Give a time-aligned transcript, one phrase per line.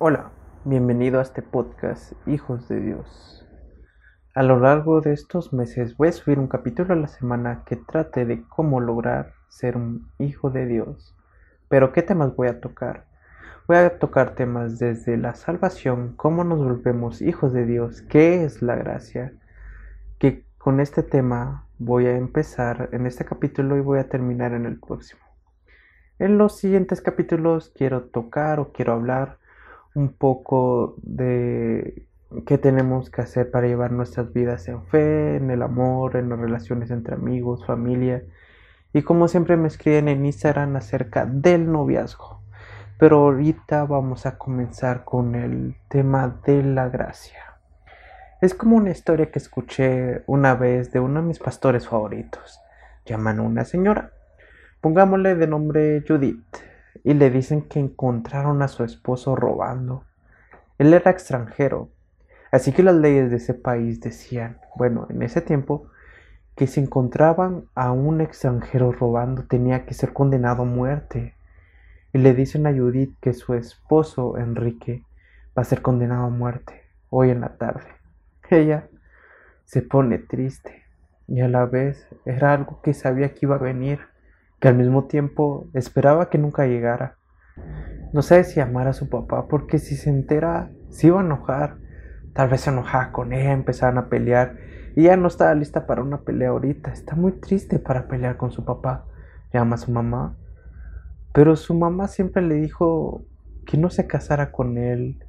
[0.00, 0.30] Hola,
[0.64, 3.44] bienvenido a este podcast Hijos de Dios.
[4.32, 7.74] A lo largo de estos meses voy a subir un capítulo a la semana que
[7.74, 11.16] trate de cómo lograr ser un hijo de Dios.
[11.68, 13.06] Pero ¿qué temas voy a tocar?
[13.66, 18.62] Voy a tocar temas desde la salvación, cómo nos volvemos hijos de Dios, qué es
[18.62, 19.32] la gracia,
[20.20, 24.64] que con este tema voy a empezar en este capítulo y voy a terminar en
[24.64, 25.22] el próximo.
[26.20, 29.37] En los siguientes capítulos quiero tocar o quiero hablar
[29.98, 32.06] un poco de
[32.46, 36.38] qué tenemos que hacer para llevar nuestras vidas en fe, en el amor, en las
[36.38, 38.22] relaciones entre amigos, familia.
[38.92, 42.40] Y como siempre me escriben en Instagram acerca del noviazgo.
[42.98, 47.58] Pero ahorita vamos a comenzar con el tema de la gracia.
[48.40, 52.60] Es como una historia que escuché una vez de uno de mis pastores favoritos.
[53.04, 54.12] Llaman a una señora.
[54.80, 56.67] Pongámosle de nombre Judith
[57.04, 60.04] y le dicen que encontraron a su esposo robando.
[60.78, 61.90] Él era extranjero,
[62.52, 65.88] así que las leyes de ese país decían, bueno, en ese tiempo,
[66.58, 71.36] que si encontraban a un extranjero robando tenía que ser condenado a muerte.
[72.12, 75.04] Y le dicen a Judith que su esposo, Enrique,
[75.56, 77.86] va a ser condenado a muerte hoy en la tarde.
[78.50, 78.88] Ella
[79.64, 80.82] se pone triste
[81.28, 84.00] y a la vez era algo que sabía que iba a venir
[84.60, 87.16] que al mismo tiempo esperaba que nunca llegara.
[88.12, 91.76] No sé si amar a su papá, porque si se entera, se iba a enojar.
[92.32, 94.56] Tal vez se enojaba con ella, empezaban a pelear.
[94.96, 96.92] Y ella no estaba lista para una pelea ahorita.
[96.92, 99.04] Está muy triste para pelear con su papá.
[99.52, 100.36] Llama a su mamá.
[101.32, 103.22] Pero su mamá siempre le dijo
[103.66, 105.22] que no se casara con él,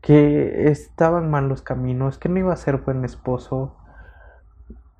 [0.00, 3.76] que estaban mal los caminos, que no iba a ser buen esposo,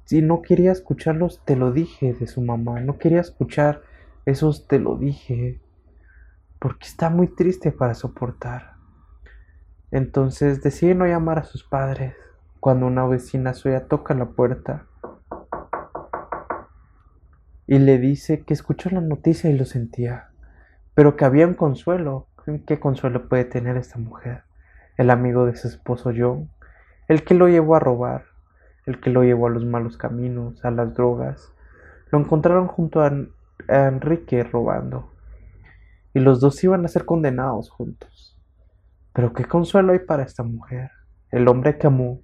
[0.04, 2.80] si no quería escucharlos, te lo dije de su mamá.
[2.80, 3.82] No quería escuchar
[4.24, 5.60] esos te lo dije.
[6.58, 8.74] Porque está muy triste para soportar.
[9.90, 12.14] Entonces decide no llamar a sus padres
[12.60, 14.86] cuando una vecina suya toca la puerta
[17.66, 20.30] y le dice que escuchó la noticia y lo sentía,
[20.94, 22.28] pero que había un consuelo.
[22.66, 24.42] ¿Qué consuelo puede tener esta mujer?
[24.96, 26.50] El amigo de su esposo John,
[27.08, 28.24] el que lo llevó a robar,
[28.86, 31.52] el que lo llevó a los malos caminos, a las drogas.
[32.10, 33.12] Lo encontraron junto a,
[33.68, 35.12] Enrique robando,
[36.12, 38.36] y los dos iban a ser condenados juntos.
[39.12, 40.90] Pero qué consuelo hay para esta mujer.
[41.30, 42.20] El hombre que amó,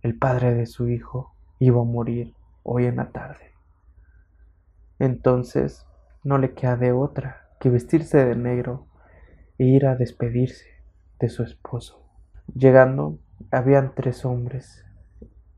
[0.00, 3.52] el padre de su hijo, iba a morir hoy en la tarde.
[4.98, 5.86] Entonces
[6.24, 8.86] no le queda de otra que vestirse de negro
[9.58, 10.66] e ir a despedirse
[11.18, 12.02] de su esposo.
[12.54, 13.18] Llegando,
[13.50, 14.84] habían tres hombres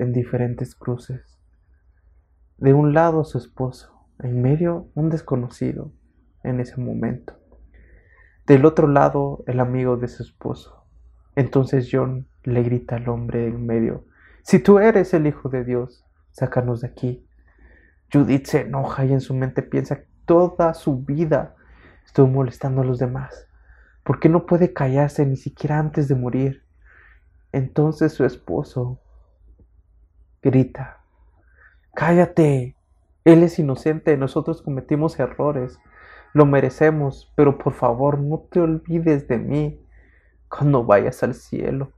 [0.03, 1.39] en diferentes cruces.
[2.59, 5.93] De un lado su esposo, en medio un desconocido
[6.43, 7.39] en ese momento.
[8.47, 10.85] Del otro lado el amigo de su esposo.
[11.37, 14.05] Entonces John le grita al hombre en medio,
[14.43, 17.27] si tú eres el Hijo de Dios, sácanos de aquí.
[18.13, 21.55] Judith se enoja y en su mente piensa que toda su vida
[22.05, 23.49] estuvo molestando a los demás.
[24.03, 26.65] ¿Por qué no puede callarse ni siquiera antes de morir?
[27.53, 29.02] Entonces su esposo
[30.43, 31.01] grita,
[31.95, 32.77] cállate,
[33.25, 35.79] él es inocente, nosotros cometimos errores,
[36.35, 39.81] lo merecemos, pero por favor no te olvides de mí
[40.49, 41.93] cuando vayas al cielo.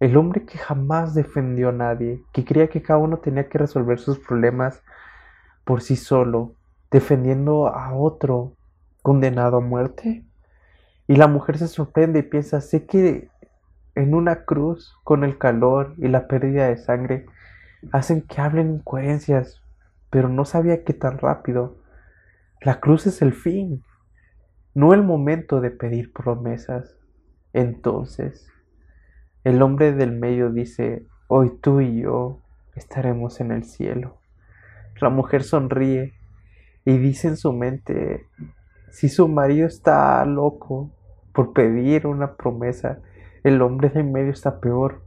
[0.00, 4.00] El hombre que jamás defendió a nadie, que creía que cada uno tenía que resolver
[4.00, 4.82] sus problemas
[5.64, 6.54] por sí solo,
[6.90, 8.56] defendiendo a otro
[9.02, 10.24] condenado a muerte.
[11.06, 13.28] Y la mujer se sorprende y piensa, sé que
[13.94, 17.26] en una cruz con el calor y la pérdida de sangre
[17.90, 19.62] hacen que hablen incoherencias,
[20.10, 21.76] pero no sabía que tan rápido.
[22.60, 23.82] La cruz es el fin,
[24.74, 26.96] no el momento de pedir promesas.
[27.52, 28.48] Entonces,
[29.44, 32.40] el hombre del medio dice, hoy tú y yo
[32.76, 34.18] estaremos en el cielo.
[35.00, 36.14] La mujer sonríe
[36.84, 38.26] y dice en su mente,
[38.90, 40.90] si su marido está loco
[41.32, 43.00] por pedir una promesa,
[43.44, 45.02] el hombre de en medio está peor.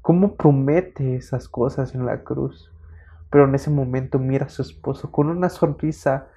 [0.00, 2.72] ¿Cómo promete esas cosas en la cruz?
[3.30, 6.28] Pero en ese momento mira a su esposo con una sonrisa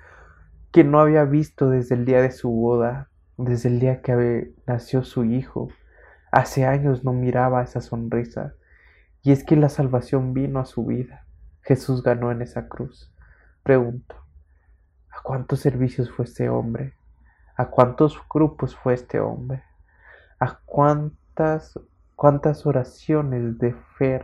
[0.72, 5.04] que no había visto desde el día de su boda, desde el día que nació
[5.04, 5.70] su hijo.
[6.32, 8.54] Hace años no miraba esa sonrisa.
[9.24, 11.26] Y es que la salvación vino a su vida.
[11.62, 13.14] Jesús ganó en esa cruz.
[13.64, 14.16] Pregunto,
[15.12, 16.96] ¿a cuántos servicios fue este hombre?
[17.56, 19.64] ¿A cuántos grupos fue este hombre?
[20.40, 21.21] ¿A cuántos
[22.16, 24.22] cuántas, oraciones de fe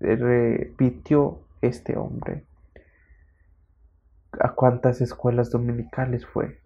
[0.00, 2.44] repitió este hombre,
[4.38, 6.60] a cuántas escuelas dominicales fue.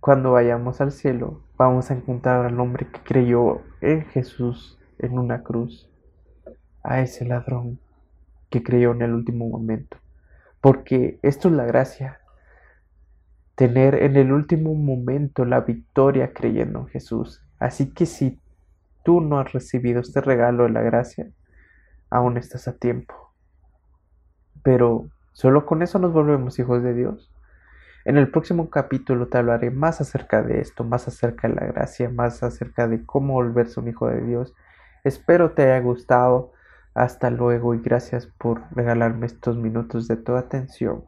[0.00, 5.42] Cuando vayamos al cielo, vamos a encontrar al hombre que creyó en Jesús en una
[5.42, 5.90] cruz,
[6.82, 7.80] a ese ladrón
[8.50, 9.96] que creyó en el último momento.
[10.60, 12.20] Porque esto es la gracia,
[13.54, 17.43] tener en el último momento la victoria creyendo en Jesús.
[17.58, 18.40] Así que si
[19.04, 21.30] tú no has recibido este regalo de la gracia,
[22.10, 23.32] aún estás a tiempo.
[24.62, 27.30] Pero solo con eso nos volvemos hijos de Dios.
[28.04, 32.10] En el próximo capítulo te hablaré más acerca de esto, más acerca de la gracia,
[32.10, 34.54] más acerca de cómo volverse un hijo de Dios.
[35.04, 36.52] Espero te haya gustado.
[36.94, 41.04] Hasta luego y gracias por regalarme estos minutos de tu atención.